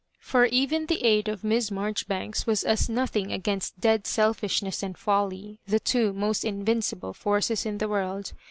[0.19, 5.59] Por even the aid of Miss Marjoribanks was as nothing against dead selfishness and folly,
[5.67, 8.33] the two most iuvincible forces in the world.